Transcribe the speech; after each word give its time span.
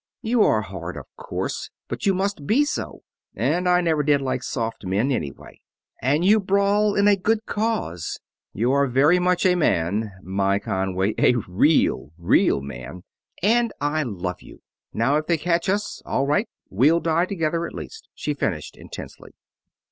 You 0.23 0.41
are 0.41 0.63
hard, 0.63 0.97
of 0.97 1.05
course, 1.15 1.69
but 1.87 2.07
you 2.07 2.15
must 2.15 2.47
be 2.47 2.65
so 2.65 3.03
and 3.35 3.69
I 3.69 3.81
never 3.81 4.01
did 4.01 4.19
like 4.19 4.41
soft 4.41 4.83
men, 4.83 5.11
anyway. 5.11 5.61
And 6.01 6.25
you 6.25 6.39
brawl 6.39 6.95
in 6.95 7.07
a 7.07 7.15
good 7.15 7.45
cause. 7.45 8.19
You 8.51 8.71
are 8.71 8.87
very 8.87 9.19
much 9.19 9.45
a 9.45 9.53
man, 9.53 10.11
my 10.23 10.57
Conway; 10.57 11.13
a 11.19 11.35
real, 11.47 12.13
real 12.17 12.61
man, 12.61 13.03
and 13.43 13.71
I 13.79 14.01
love 14.01 14.41
you! 14.41 14.63
Now, 14.91 15.17
if 15.17 15.27
they 15.27 15.37
catch 15.37 15.69
us, 15.69 16.01
all 16.03 16.25
right 16.25 16.49
we'll 16.71 16.99
die 16.99 17.25
together, 17.27 17.67
at 17.67 17.75
least!" 17.75 18.09
she 18.15 18.33
finished, 18.33 18.75
intensely. 18.77 19.33